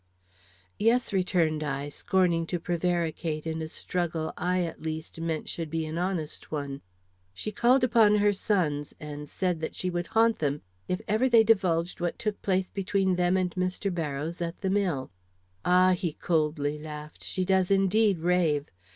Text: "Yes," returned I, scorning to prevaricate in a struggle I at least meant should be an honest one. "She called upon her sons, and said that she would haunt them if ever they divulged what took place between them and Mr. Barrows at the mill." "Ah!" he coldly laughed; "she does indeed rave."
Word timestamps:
"Yes," 0.79 1.13
returned 1.13 1.61
I, 1.63 1.87
scorning 1.89 2.47
to 2.47 2.59
prevaricate 2.59 3.45
in 3.45 3.61
a 3.61 3.67
struggle 3.67 4.33
I 4.35 4.63
at 4.63 4.81
least 4.81 5.21
meant 5.21 5.47
should 5.47 5.69
be 5.69 5.85
an 5.85 5.99
honest 5.99 6.49
one. 6.51 6.81
"She 7.35 7.51
called 7.51 7.83
upon 7.83 8.15
her 8.15 8.33
sons, 8.33 8.95
and 8.99 9.29
said 9.29 9.59
that 9.61 9.75
she 9.75 9.91
would 9.91 10.07
haunt 10.07 10.39
them 10.39 10.63
if 10.87 11.01
ever 11.07 11.29
they 11.29 11.43
divulged 11.43 11.99
what 11.99 12.17
took 12.17 12.41
place 12.41 12.71
between 12.71 13.15
them 13.15 13.37
and 13.37 13.51
Mr. 13.51 13.93
Barrows 13.93 14.41
at 14.41 14.61
the 14.61 14.71
mill." 14.71 15.11
"Ah!" 15.63 15.91
he 15.95 16.13
coldly 16.13 16.79
laughed; 16.79 17.23
"she 17.23 17.45
does 17.45 17.69
indeed 17.69 18.17
rave." 18.17 18.69